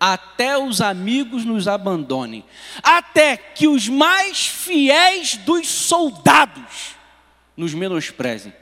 [0.00, 2.44] até os amigos nos abandonem,
[2.82, 6.96] até que os mais fiéis dos soldados
[7.56, 8.52] nos menosprezem,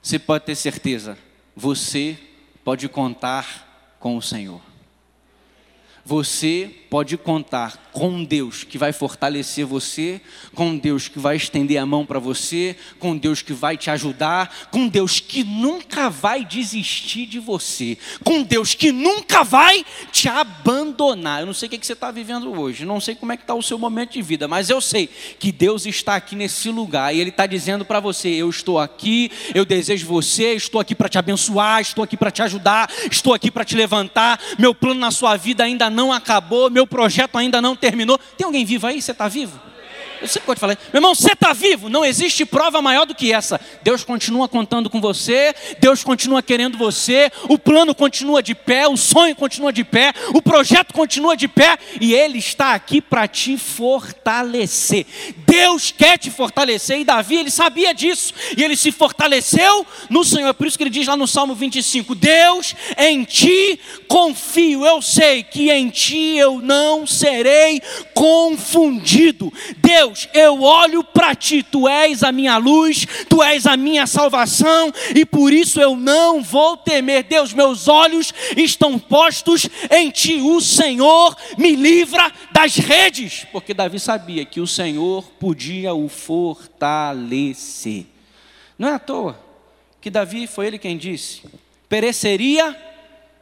[0.00, 1.18] você pode ter certeza,
[1.54, 2.18] você
[2.64, 4.60] pode contar com o Senhor
[6.06, 10.20] você pode contar com Deus que vai fortalecer você,
[10.54, 14.68] com Deus que vai estender a mão para você, com Deus que vai te ajudar,
[14.70, 21.40] com Deus que nunca vai desistir de você, com Deus que nunca vai te abandonar.
[21.40, 23.54] Eu não sei o que você está vivendo hoje, não sei como é que está
[23.54, 27.18] o seu momento de vida, mas eu sei que Deus está aqui nesse lugar e
[27.18, 31.18] Ele está dizendo para você: Eu estou aqui, eu desejo você, estou aqui para te
[31.18, 34.38] abençoar, estou aqui para te ajudar, estou aqui para te levantar.
[34.58, 38.18] Meu plano na sua vida ainda não acabou, meu projeto ainda não terminou.
[38.36, 39.00] Tem alguém vivo aí?
[39.00, 39.65] Você está vivo?
[40.20, 43.32] Eu sempre pode falar, meu irmão, você está vivo, não existe prova maior do que
[43.32, 43.60] essa.
[43.82, 48.96] Deus continua contando com você, Deus continua querendo você, o plano continua de pé, o
[48.96, 53.56] sonho continua de pé, o projeto continua de pé e Ele está aqui para te
[53.56, 55.06] fortalecer.
[55.46, 60.48] Deus quer te fortalecer e Davi, ele sabia disso e ele se fortaleceu no Senhor.
[60.48, 65.00] É por isso que ele diz lá no Salmo 25: Deus, em ti confio, eu
[65.00, 67.80] sei que em ti eu não serei
[68.12, 69.52] confundido.
[69.78, 74.06] Deus, Deus, eu olho para ti, tu és a minha luz, tu és a minha
[74.06, 77.24] salvação, e por isso eu não vou temer.
[77.24, 80.36] Deus, meus olhos estão postos em ti.
[80.36, 88.06] O Senhor me livra das redes, porque Davi sabia que o Senhor podia o fortalecer.
[88.78, 89.44] Não é à toa
[90.00, 91.42] que Davi foi ele quem disse:
[91.88, 92.76] pereceria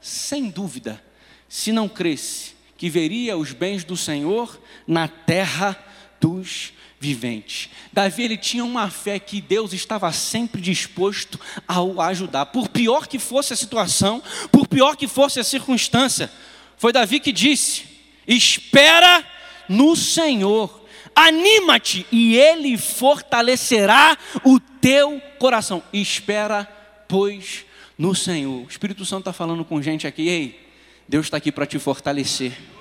[0.00, 1.02] sem dúvida,
[1.46, 5.78] se não cresce que veria os bens do Senhor na terra
[6.24, 7.68] dos viventes.
[7.92, 13.06] Davi ele tinha uma fé que Deus estava sempre disposto a o ajudar, por pior
[13.06, 16.32] que fosse a situação, por pior que fosse a circunstância.
[16.78, 17.84] Foi Davi que disse:
[18.26, 19.22] Espera
[19.68, 25.82] no Senhor, anima-te e Ele fortalecerá o teu coração.
[25.92, 26.64] Espera,
[27.06, 27.66] pois,
[27.98, 28.64] no Senhor.
[28.64, 30.68] O Espírito Santo está falando com gente aqui, ei,
[31.06, 32.73] Deus está aqui para te fortalecer.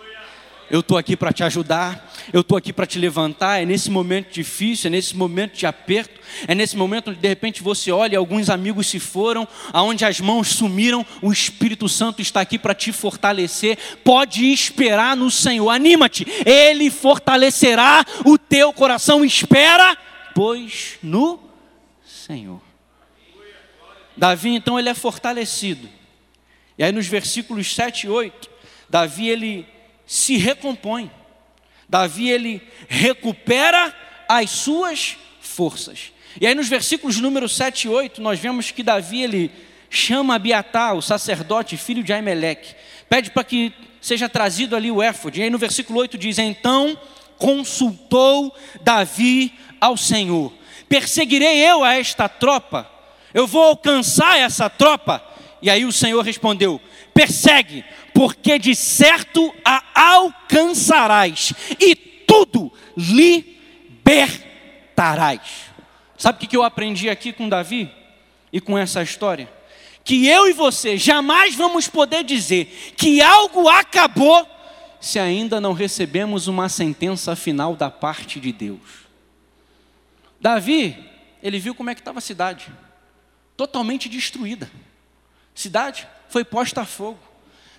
[0.73, 3.61] Eu estou aqui para te ajudar, eu estou aqui para te levantar.
[3.61, 7.61] É nesse momento difícil, é nesse momento de aperto, é nesse momento onde de repente
[7.61, 12.57] você olha, alguns amigos se foram, aonde as mãos sumiram, o Espírito Santo está aqui
[12.57, 13.77] para te fortalecer.
[14.03, 19.23] Pode esperar no Senhor, anima-te, Ele fortalecerá o teu coração.
[19.23, 19.95] Espera,
[20.33, 21.39] pois no
[22.03, 22.59] Senhor.
[24.17, 25.87] Davi então ele é fortalecido.
[26.79, 28.49] E aí nos versículos 7 e 8,
[28.89, 29.71] Davi ele
[30.05, 31.11] se recompõe.
[31.87, 33.93] Davi ele recupera
[34.27, 36.11] as suas forças.
[36.39, 39.51] E aí nos versículos número 7 e 8, nós vemos que Davi ele
[39.89, 42.73] chama Abiatar, o sacerdote, filho de Aimeleque,
[43.07, 45.39] pede para que seja trazido ali o éfode.
[45.39, 46.97] E aí no versículo 8 diz: "Então
[47.37, 50.51] consultou Davi ao Senhor:
[50.89, 52.89] Perseguirei eu a esta tropa?
[53.33, 55.32] Eu vou alcançar essa tropa?"
[55.63, 56.79] E aí o Senhor respondeu:
[57.13, 64.11] Persegue, porque de certo a alcançarás, e tudo libertarás.
[66.17, 67.89] Sabe o que eu aprendi aqui com Davi
[68.51, 69.49] e com essa história?
[70.03, 74.45] Que eu e você jamais vamos poder dizer que algo acabou
[74.99, 79.07] se ainda não recebemos uma sentença final da parte de Deus.
[80.41, 80.97] Davi,
[81.41, 82.67] ele viu como é que estava a cidade,
[83.55, 84.69] totalmente destruída.
[85.53, 87.19] Cidade foi posta a fogo.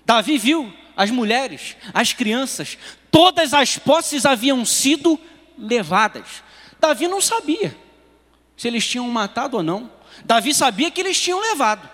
[0.07, 2.79] Davi viu as mulheres, as crianças,
[3.11, 5.19] todas as posses haviam sido
[5.59, 6.43] levadas.
[6.81, 7.77] Davi não sabia
[8.57, 9.91] se eles tinham matado ou não.
[10.25, 11.89] Davi sabia que eles tinham levado.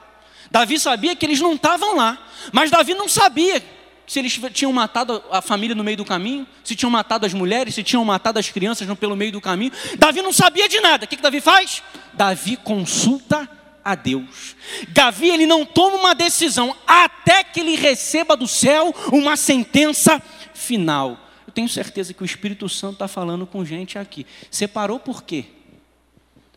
[0.51, 2.19] Davi sabia que eles não estavam lá.
[2.53, 3.63] Mas Davi não sabia
[4.07, 7.77] se eles tinham matado a família no meio do caminho, se tinham matado as mulheres,
[7.77, 9.73] se tinham matado as crianças pelo meio do caminho.
[9.97, 11.05] Davi não sabia de nada.
[11.05, 11.83] O que, que Davi faz?
[12.13, 13.49] Davi consulta
[13.85, 14.57] a Deus.
[14.89, 20.23] Davi ele não toma uma decisão até que ele receba do céu uma sentença
[20.55, 21.29] final.
[21.47, 24.27] Eu tenho certeza que o Espírito Santo está falando com gente aqui.
[24.51, 25.47] Você parou por quê?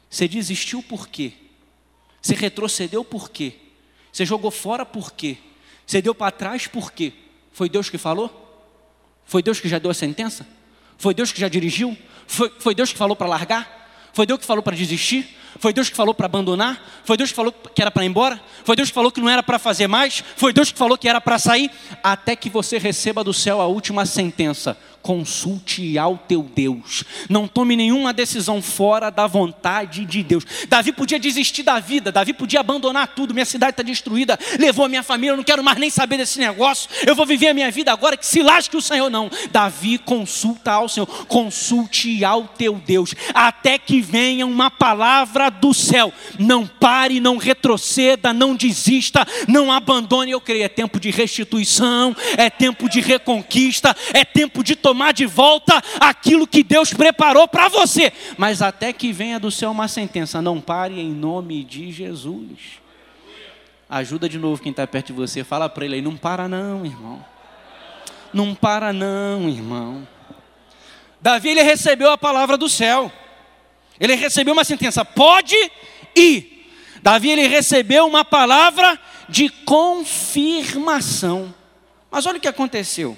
[0.10, 1.34] Você desistiu por quê?
[2.22, 3.54] Você retrocedeu por quê?
[4.12, 5.38] Você jogou fora por quê?
[5.86, 7.12] Você deu para trás por quê?
[7.52, 8.40] Foi Deus que falou?
[9.26, 10.48] Foi Deus que já deu a sentença?
[10.98, 11.98] Foi Deus que já dirigiu?
[12.28, 14.12] Foi, foi Deus que falou para largar?
[14.14, 15.36] Foi Deus que falou para desistir?
[15.60, 16.82] Foi Deus que falou para abandonar?
[17.04, 18.42] Foi Deus que falou que era para ir embora?
[18.64, 20.24] Foi Deus que falou que não era para fazer mais?
[20.36, 21.70] Foi Deus que falou que era para sair?
[22.04, 27.04] Até que você receba do céu a última sentença consulte ao teu Deus.
[27.30, 30.46] Não tome nenhuma decisão fora da vontade de Deus.
[30.70, 33.34] Davi podia desistir da vida, Davi podia abandonar tudo.
[33.34, 36.40] Minha cidade está destruída, levou a minha família, eu não quero mais nem saber desse
[36.40, 36.90] negócio.
[37.06, 39.30] Eu vou viver a minha vida agora, que se lasque o Senhor, não.
[39.52, 46.14] Davi consulta ao Senhor, consulte ao teu Deus, até que venha uma palavra do céu.
[46.40, 50.32] Não pare, não retroceda, não desista, não abandone.
[50.32, 55.12] Eu creio, é tempo de restituição, é tempo de reconquista, é tempo de tomar tomar
[55.12, 58.14] de volta aquilo que Deus preparou para você.
[58.38, 62.80] Mas até que venha do céu uma sentença, não pare em nome de Jesus.
[63.90, 66.86] Ajuda de novo quem está perto de você, fala para ele aí, não para não,
[66.86, 67.26] irmão.
[68.32, 70.08] Não para não, irmão.
[71.20, 73.12] Davi ele recebeu a palavra do céu.
[74.00, 75.56] Ele recebeu uma sentença, pode
[76.16, 76.70] ir.
[77.02, 81.54] Davi ele recebeu uma palavra de confirmação.
[82.12, 83.18] Mas olha o que aconteceu.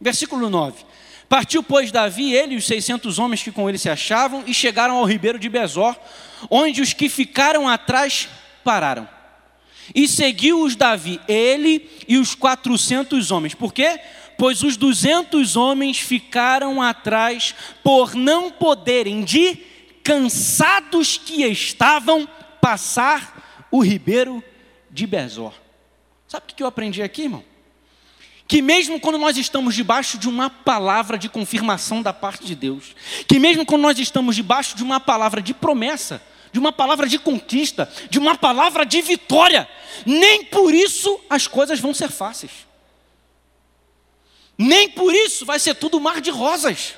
[0.00, 0.91] Versículo 9.
[1.32, 4.98] Partiu, pois, Davi, ele e os seiscentos homens que com ele se achavam, e chegaram
[4.98, 5.96] ao ribeiro de Bezor,
[6.50, 8.28] onde os que ficaram atrás
[8.62, 9.08] pararam.
[9.94, 13.54] E seguiu-os Davi, ele e os quatrocentos homens.
[13.54, 13.98] Por quê?
[14.36, 19.56] Pois os duzentos homens ficaram atrás por não poderem, de
[20.04, 22.28] cansados que estavam,
[22.60, 24.44] passar o ribeiro
[24.90, 25.54] de Bezor.
[26.28, 27.51] Sabe o que eu aprendi aqui, irmão?
[28.52, 32.94] Que mesmo quando nós estamos debaixo de uma palavra de confirmação da parte de Deus,
[33.26, 37.18] que mesmo quando nós estamos debaixo de uma palavra de promessa, de uma palavra de
[37.18, 39.66] conquista, de uma palavra de vitória,
[40.04, 42.50] nem por isso as coisas vão ser fáceis.
[44.58, 46.92] Nem por isso vai ser tudo mar de rosas.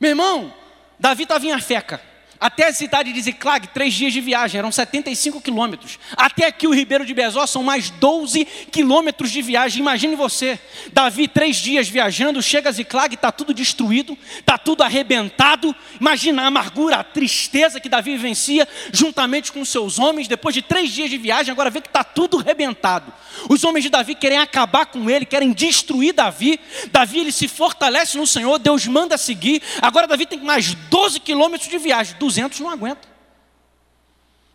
[0.00, 0.54] Meu irmão,
[0.98, 2.00] Davi estava em Afeca.
[2.40, 5.98] Até a cidade de Ziclag, três dias de viagem, eram 75 quilômetros.
[6.16, 9.80] Até aqui o Ribeiro de Bezó são mais 12 quilômetros de viagem.
[9.80, 10.58] Imagine você,
[10.92, 15.74] Davi, três dias viajando, chega a Ziclag, está tudo destruído, está tudo arrebentado.
[16.00, 20.92] Imagina a amargura, a tristeza que Davi vivencia juntamente com seus homens, depois de três
[20.92, 23.12] dias de viagem, agora vê que está tudo arrebentado.
[23.48, 26.60] Os homens de Davi querem acabar com ele, querem destruir Davi.
[26.92, 29.62] Davi ele se fortalece no Senhor, Deus manda seguir.
[29.82, 33.10] Agora Davi tem mais 12 quilômetros de viagem 200 não aguentam.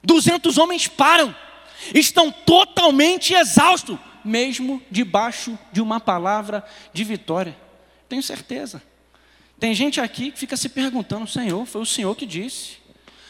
[0.04, 1.36] 200 homens param,
[1.94, 7.58] estão totalmente exaustos, mesmo debaixo de uma palavra de vitória.
[8.08, 8.82] Tenho certeza.
[9.60, 12.78] Tem gente aqui que fica se perguntando: Senhor, foi o Senhor que disse.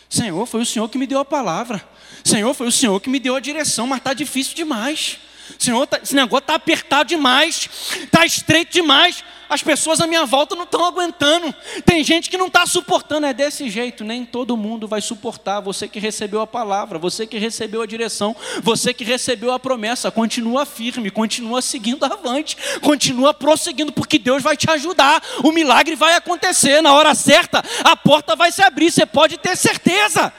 [0.09, 1.87] Senhor, foi o Senhor que me deu a palavra.
[2.23, 5.19] Senhor, foi o Senhor que me deu a direção, mas está difícil demais.
[5.59, 7.69] Senhor, tá, esse negócio está apertado demais,
[8.03, 9.23] está estreito demais.
[9.53, 11.53] As pessoas à minha volta não estão aguentando.
[11.85, 13.27] Tem gente que não está suportando.
[13.27, 14.03] É desse jeito.
[14.03, 15.59] Nem todo mundo vai suportar.
[15.59, 20.09] Você que recebeu a palavra, você que recebeu a direção, você que recebeu a promessa,
[20.09, 25.21] continua firme, continua seguindo avante, continua prosseguindo, porque Deus vai te ajudar.
[25.43, 27.63] O milagre vai acontecer na hora certa.
[27.83, 28.91] A porta vai se abrir.
[28.91, 30.33] Você pode ter certeza.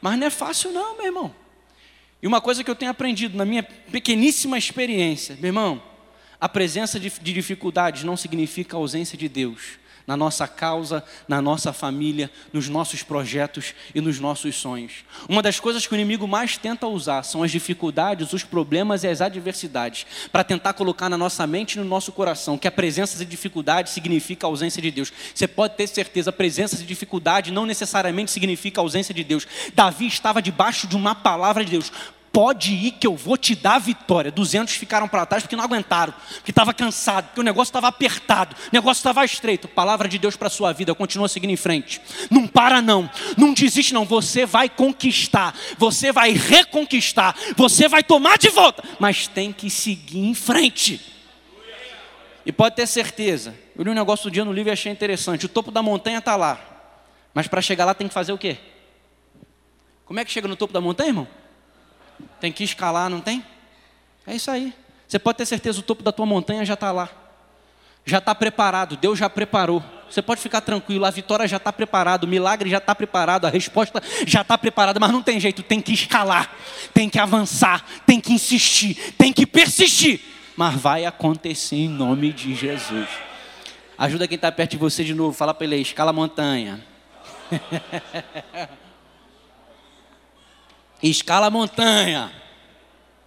[0.00, 1.39] Mas não é fácil, não, meu irmão.
[2.22, 5.82] E uma coisa que eu tenho aprendido na minha pequeníssima experiência, meu irmão,
[6.40, 9.79] a presença de, de dificuldades não significa ausência de Deus
[10.10, 15.04] na nossa causa, na nossa família, nos nossos projetos e nos nossos sonhos.
[15.28, 19.06] Uma das coisas que o inimigo mais tenta usar são as dificuldades, os problemas e
[19.06, 23.16] as adversidades, para tentar colocar na nossa mente e no nosso coração que a presença
[23.18, 25.12] de dificuldade significa a ausência de Deus.
[25.32, 29.46] Você pode ter certeza, a presença de dificuldade não necessariamente significa a ausência de Deus.
[29.76, 31.92] Davi estava debaixo de uma palavra de Deus
[32.32, 34.30] pode ir que eu vou te dar a vitória.
[34.30, 38.54] 200 ficaram para trás porque não aguentaram, porque estava cansado, porque o negócio estava apertado,
[38.54, 39.68] o negócio estava estreito.
[39.68, 42.00] Palavra de Deus para a sua vida, continua seguindo em frente.
[42.30, 48.38] Não para não, não desiste não, você vai conquistar, você vai reconquistar, você vai tomar
[48.38, 51.00] de volta, mas tem que seguir em frente.
[52.46, 55.46] E pode ter certeza, eu li um negócio do dia no livro e achei interessante,
[55.46, 56.58] o topo da montanha está lá,
[57.34, 58.56] mas para chegar lá tem que fazer o quê?
[60.06, 61.28] Como é que chega no topo da montanha, irmão?
[62.40, 63.44] Tem que escalar, não tem?
[64.26, 64.72] É isso aí.
[65.06, 67.08] Você pode ter certeza, o topo da tua montanha já está lá.
[68.04, 69.82] Já está preparado, Deus já preparou.
[70.08, 73.50] Você pode ficar tranquilo, a vitória já está preparada, o milagre já está preparado, a
[73.50, 76.52] resposta já está preparada, mas não tem jeito, tem que escalar,
[76.92, 80.20] tem que avançar, tem que insistir, tem que persistir.
[80.56, 83.08] Mas vai acontecer em nome de Jesus.
[83.96, 86.84] Ajuda quem está perto de você de novo, fala para ele, escala a montanha.
[91.08, 92.32] escala a montanha.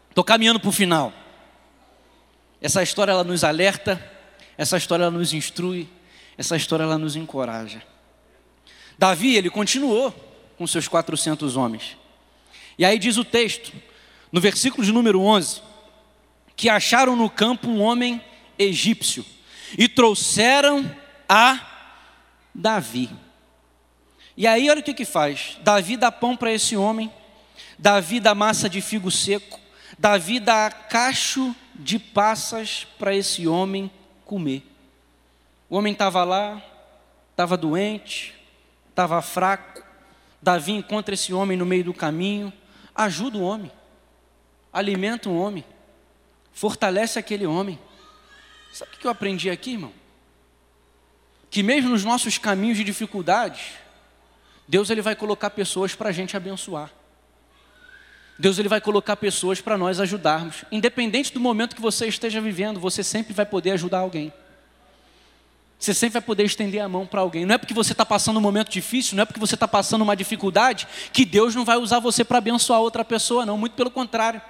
[0.10, 1.12] Estou caminhando para o final.
[2.62, 4.02] Essa história ela nos alerta,
[4.58, 5.90] essa história ela nos instrui,
[6.38, 7.84] essa história ela nos encoraja.
[8.98, 10.12] Davi, ele continuou
[10.58, 11.98] com seus 400 homens.
[12.78, 13.74] E aí diz o texto,
[14.32, 15.62] no versículo de número 11,
[16.56, 18.24] que acharam no campo um homem
[18.58, 19.26] egípcio
[19.78, 20.90] e trouxeram
[21.28, 21.60] a
[22.54, 23.10] Davi.
[24.38, 25.58] E aí olha o que que faz.
[25.62, 27.12] Davi dá pão para esse homem
[27.78, 29.60] Davi dá massa de figo seco,
[29.98, 33.92] Davi dá cacho de passas para esse homem
[34.26, 34.64] comer.
[35.70, 36.62] O homem estava lá,
[37.32, 38.34] estava doente,
[38.90, 39.84] estava fraco.
[40.42, 42.52] Davi encontra esse homem no meio do caminho,
[42.94, 43.72] ajuda o homem,
[44.72, 45.64] alimenta o homem,
[46.52, 47.80] fortalece aquele homem.
[48.72, 49.94] Sabe o que eu aprendi aqui, irmão?
[51.50, 53.74] Que mesmo nos nossos caminhos de dificuldades,
[54.68, 56.92] Deus ele vai colocar pessoas para a gente abençoar.
[58.38, 60.66] Deus ele vai colocar pessoas para nós ajudarmos.
[60.72, 64.34] Independente do momento que você esteja vivendo, você sempre vai poder ajudar alguém.
[65.78, 67.46] Você sempre vai poder estender a mão para alguém.
[67.46, 70.02] Não é porque você está passando um momento difícil, não é porque você está passando
[70.02, 73.58] uma dificuldade, que Deus não vai usar você para abençoar outra pessoa, não.
[73.58, 74.42] Muito pelo contrário.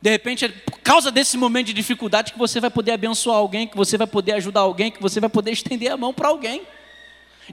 [0.00, 3.66] De repente, é por causa desse momento de dificuldade que você vai poder abençoar alguém,
[3.66, 6.62] que você vai poder ajudar alguém, que você vai poder estender a mão para alguém.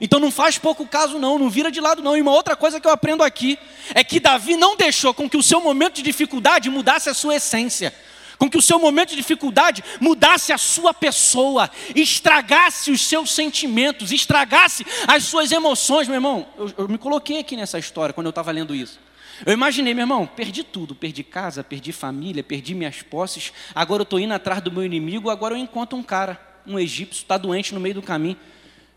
[0.00, 2.16] Então não faz pouco caso não, não vira de lado não.
[2.16, 3.58] E uma outra coisa que eu aprendo aqui
[3.94, 7.36] é que Davi não deixou com que o seu momento de dificuldade mudasse a sua
[7.36, 7.94] essência.
[8.38, 14.12] Com que o seu momento de dificuldade mudasse a sua pessoa, estragasse os seus sentimentos,
[14.12, 16.46] estragasse as suas emoções, meu irmão.
[16.56, 19.00] Eu, eu me coloquei aqui nessa história quando eu estava lendo isso.
[19.44, 24.04] Eu imaginei, meu irmão, perdi tudo, perdi casa, perdi família, perdi minhas posses, agora eu
[24.04, 27.72] estou indo atrás do meu inimigo, agora eu encontro um cara, um egípcio, está doente
[27.72, 28.36] no meio do caminho.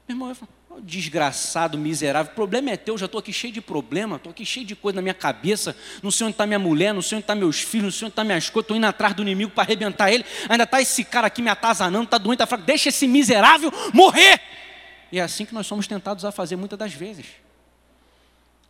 [0.07, 3.61] Meu irmão, eu falo, desgraçado, miserável, o problema é teu, já estou aqui cheio de
[3.61, 6.93] problema, estou aqui cheio de coisa na minha cabeça, não sei onde está minha mulher,
[6.93, 8.77] não sei onde estão tá meus filhos, não sei onde estão tá minhas coisas, estou
[8.77, 12.17] indo atrás do inimigo para arrebentar ele, ainda está esse cara aqui me atazanando, está
[12.17, 14.39] doente, está fraco, deixa esse miserável morrer.
[15.11, 17.25] E é assim que nós somos tentados a fazer muitas das vezes.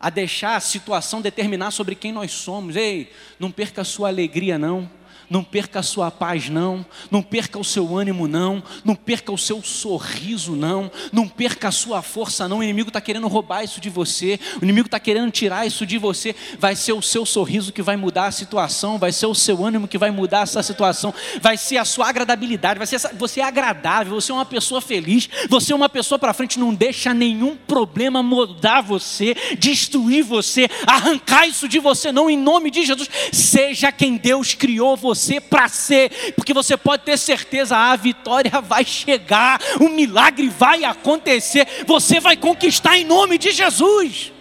[0.00, 2.74] a deixar a situação determinar sobre quem nós somos.
[2.74, 4.90] Ei, não perca a sua alegria, não.
[5.32, 6.84] Não perca a sua paz, não.
[7.10, 8.62] Não perca o seu ânimo, não.
[8.84, 10.92] Não perca o seu sorriso, não.
[11.10, 12.58] Não perca a sua força, não.
[12.58, 14.38] O inimigo está querendo roubar isso de você.
[14.60, 16.36] O inimigo está querendo tirar isso de você.
[16.58, 18.98] Vai ser o seu sorriso que vai mudar a situação.
[18.98, 21.14] Vai ser o seu ânimo que vai mudar essa situação.
[21.40, 22.76] Vai ser a sua agradabilidade.
[22.76, 24.20] Vai ser essa, você é agradável.
[24.20, 25.30] Você é uma pessoa feliz.
[25.48, 26.58] Você é uma pessoa para frente.
[26.58, 32.28] Não deixa nenhum problema mudar você, destruir você, arrancar isso de você, não.
[32.28, 33.08] Em nome de Jesus.
[33.32, 38.84] Seja quem Deus criou você para ser, porque você pode ter certeza, a vitória vai
[38.84, 44.32] chegar, o milagre vai acontecer, você vai conquistar em nome de Jesus.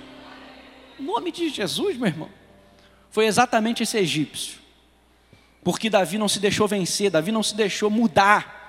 [1.00, 2.30] Em nome de Jesus, meu irmão.
[3.10, 4.60] Foi exatamente esse egípcio.
[5.64, 8.62] Porque Davi não se deixou vencer, Davi não se deixou mudar,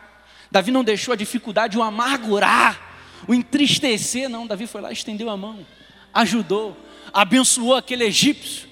[0.50, 2.92] Davi não deixou a dificuldade o amargurar,
[3.26, 4.46] o entristecer, não.
[4.46, 5.66] Davi foi lá, estendeu a mão,
[6.12, 6.76] ajudou,
[7.12, 8.68] abençoou aquele egípcio.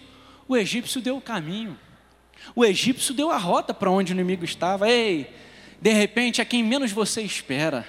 [0.47, 1.78] O egípcio deu o caminho.
[2.55, 4.88] O egípcio deu a rota para onde o inimigo estava.
[4.88, 5.32] Ei,
[5.80, 7.86] de repente, a quem menos você espera.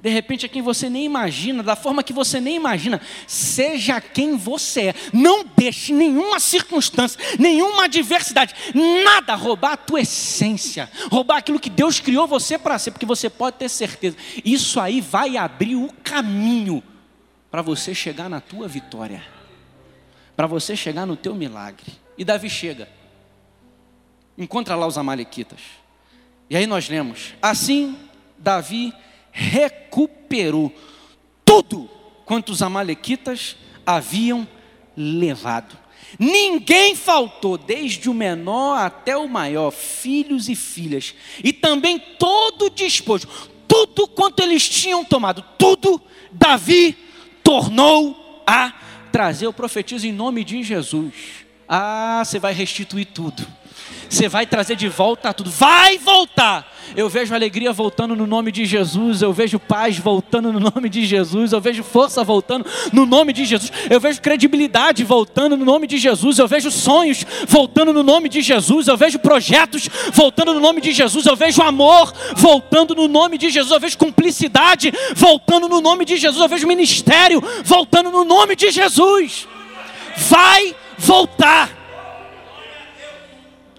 [0.00, 4.36] De repente, a quem você nem imagina, da forma que você nem imagina, seja quem
[4.36, 4.94] você é.
[5.12, 8.54] Não deixe nenhuma circunstância, nenhuma adversidade,
[9.04, 13.30] nada roubar a tua essência, roubar aquilo que Deus criou você para ser, porque você
[13.30, 16.82] pode ter certeza, isso aí vai abrir o caminho
[17.50, 19.24] para você chegar na tua vitória,
[20.36, 21.94] para você chegar no teu milagre.
[22.18, 22.86] E Davi chega
[24.36, 25.60] encontra lá os Amalequitas.
[26.48, 27.96] E aí nós lemos: assim
[28.38, 28.92] Davi
[29.32, 30.72] recuperou
[31.44, 31.88] tudo
[32.24, 34.46] quanto os Amalequitas haviam
[34.96, 35.76] levado.
[36.18, 42.70] Ninguém faltou, desde o menor até o maior, filhos e filhas, e também todo o
[42.70, 43.26] despojo,
[43.66, 46.96] tudo quanto eles tinham tomado, tudo Davi
[47.42, 48.72] tornou a
[49.12, 49.46] trazer.
[49.46, 51.12] Eu profetizo em nome de Jesus.
[51.68, 53.46] Ah, você vai restituir tudo.
[54.08, 55.50] Você vai trazer de volta tudo.
[55.50, 56.76] Vai voltar.
[56.94, 59.22] Eu vejo alegria voltando no nome de Jesus.
[59.22, 61.52] Eu vejo paz voltando no nome de Jesus.
[61.52, 63.72] Eu vejo força voltando no nome de Jesus.
[63.90, 66.38] Eu vejo credibilidade voltando no nome de Jesus.
[66.38, 68.86] Eu vejo sonhos voltando no nome de Jesus.
[68.86, 71.26] Eu vejo projetos voltando no nome de Jesus.
[71.26, 73.72] Eu vejo amor voltando no nome de Jesus.
[73.72, 76.40] Eu vejo cumplicidade voltando no nome de Jesus.
[76.40, 79.48] Eu vejo ministério voltando no nome de Jesus.
[80.16, 81.75] Vai voltar.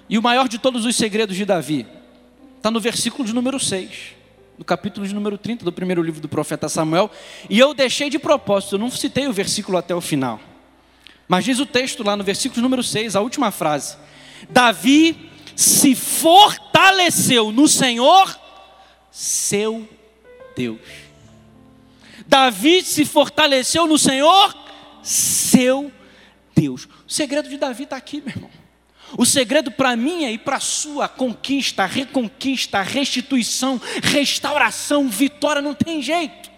[0.09, 1.85] E o maior de todos os segredos de Davi
[2.55, 3.89] está no versículo de número 6,
[4.57, 7.11] no capítulo de número 30 do primeiro livro do profeta Samuel.
[7.49, 10.39] E eu deixei de propósito, eu não citei o versículo até o final.
[11.27, 13.97] Mas diz o texto lá no versículo número 6, a última frase:
[14.49, 18.39] Davi se fortaleceu no Senhor,
[19.11, 19.87] seu
[20.55, 20.79] Deus.
[22.25, 24.55] Davi se fortaleceu no Senhor,
[25.03, 25.91] seu
[26.55, 26.85] Deus.
[26.85, 28.66] O segredo de Davi está aqui, meu irmão.
[29.15, 36.01] O segredo para é e para a sua conquista, reconquista, restituição, restauração, vitória, não tem
[36.01, 36.49] jeito.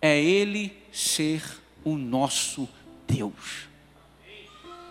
[0.00, 1.42] É Ele ser
[1.84, 2.68] o nosso
[3.06, 3.68] Deus.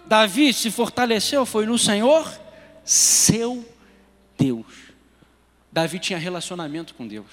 [0.05, 2.27] Davi se fortaleceu, foi no Senhor,
[2.83, 3.67] seu
[4.37, 4.65] Deus.
[5.71, 7.29] Davi tinha relacionamento com Deus.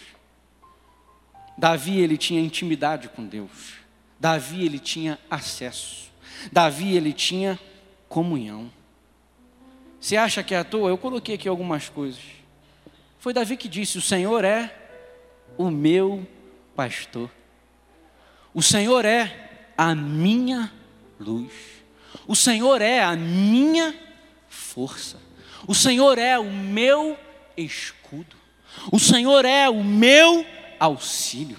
[1.56, 3.74] Davi ele tinha intimidade com Deus.
[4.20, 6.10] Davi ele tinha acesso.
[6.52, 7.58] Davi ele tinha
[8.08, 8.70] comunhão.
[10.06, 10.88] Você acha que é à toa?
[10.88, 12.20] Eu coloquei aqui algumas coisas.
[13.18, 14.72] Foi Davi que disse: O Senhor é
[15.58, 16.24] o meu
[16.76, 17.28] pastor.
[18.54, 20.72] O Senhor é a minha
[21.18, 21.52] luz.
[22.24, 23.92] O Senhor é a minha
[24.48, 25.20] força.
[25.66, 27.18] O Senhor é o meu
[27.56, 28.36] escudo.
[28.92, 30.46] O Senhor é o meu
[30.78, 31.58] auxílio.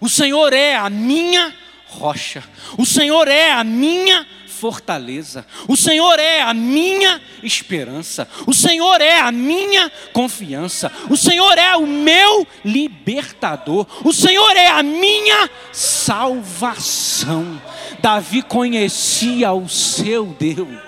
[0.00, 1.52] O Senhor é a minha
[1.88, 2.44] rocha.
[2.78, 4.24] O Senhor é a minha
[4.58, 5.46] fortaleza.
[5.68, 8.28] O Senhor é a minha esperança.
[8.46, 10.90] O Senhor é a minha confiança.
[11.08, 13.86] O Senhor é o meu libertador.
[14.04, 17.60] O Senhor é a minha salvação.
[18.00, 20.87] Davi conhecia o seu Deus.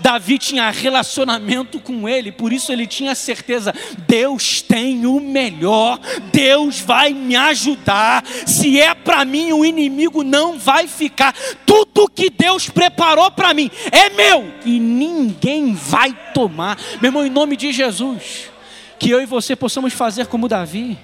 [0.00, 3.74] Davi tinha relacionamento com ele, por isso ele tinha certeza:
[4.06, 5.98] Deus tem o melhor,
[6.32, 8.24] Deus vai me ajudar.
[8.46, 11.34] Se é para mim, o inimigo não vai ficar.
[11.66, 16.78] Tudo que Deus preparou para mim é meu e ninguém vai tomar.
[17.00, 18.50] Meu irmão, em nome de Jesus,
[18.98, 20.98] que eu e você possamos fazer como Davi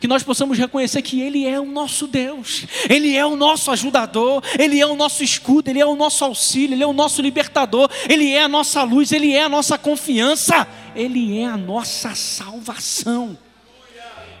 [0.00, 4.42] que nós possamos reconhecer que Ele é o nosso Deus, Ele é o nosso ajudador,
[4.58, 7.90] Ele é o nosso escudo, Ele é o nosso auxílio, Ele é o nosso libertador,
[8.08, 13.36] Ele é a nossa luz, Ele é a nossa confiança, Ele é a nossa salvação.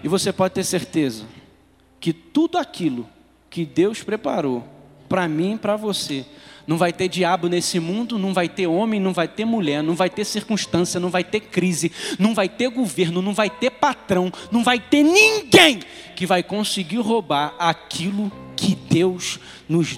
[0.02, 1.24] E você pode ter certeza
[2.00, 3.08] que tudo aquilo
[3.50, 4.64] que Deus preparou
[5.08, 6.24] para mim e para você.
[6.68, 9.94] Não vai ter diabo nesse mundo, não vai ter homem, não vai ter mulher, não
[9.94, 14.30] vai ter circunstância, não vai ter crise, não vai ter governo, não vai ter patrão,
[14.52, 15.80] não vai ter ninguém
[16.14, 19.86] que vai conseguir roubar aquilo que Deus nos